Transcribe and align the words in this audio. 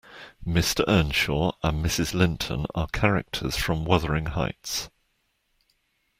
Mr 0.43 0.83
Earnshaw 0.87 1.51
and 1.61 1.85
Mrs 1.85 2.15
Linton 2.15 2.65
are 2.73 2.87
characters 2.87 3.55
from 3.55 3.85
Wuthering 3.85 4.25
Heights 4.25 4.89